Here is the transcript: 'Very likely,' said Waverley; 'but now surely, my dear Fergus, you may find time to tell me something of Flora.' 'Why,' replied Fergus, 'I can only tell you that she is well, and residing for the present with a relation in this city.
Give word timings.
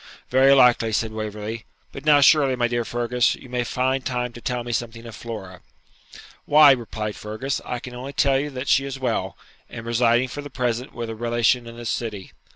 'Very 0.31 0.51
likely,' 0.51 0.91
said 0.91 1.11
Waverley; 1.11 1.65
'but 1.91 2.05
now 2.05 2.21
surely, 2.21 2.55
my 2.55 2.67
dear 2.67 2.83
Fergus, 2.83 3.35
you 3.35 3.47
may 3.49 3.63
find 3.63 4.03
time 4.03 4.33
to 4.33 4.41
tell 4.41 4.63
me 4.63 4.71
something 4.71 5.05
of 5.05 5.15
Flora.' 5.15 5.61
'Why,' 6.45 6.71
replied 6.71 7.15
Fergus, 7.15 7.61
'I 7.65 7.79
can 7.81 7.93
only 7.93 8.13
tell 8.13 8.39
you 8.39 8.49
that 8.49 8.67
she 8.67 8.83
is 8.83 8.97
well, 8.99 9.37
and 9.69 9.85
residing 9.85 10.29
for 10.29 10.41
the 10.41 10.49
present 10.49 10.95
with 10.95 11.11
a 11.11 11.15
relation 11.15 11.67
in 11.67 11.77
this 11.77 11.91
city. 11.91 12.31